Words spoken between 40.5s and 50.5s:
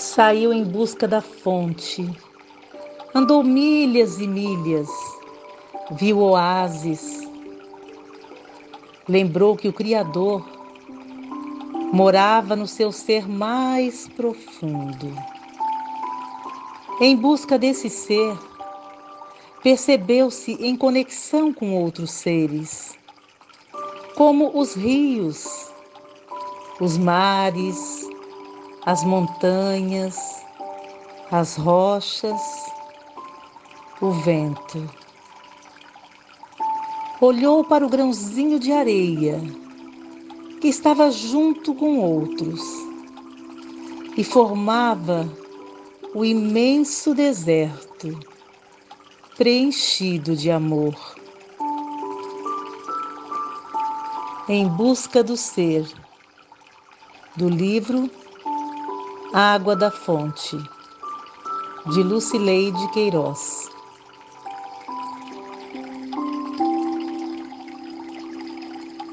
que estava junto com outros e formava o imenso deserto preenchido de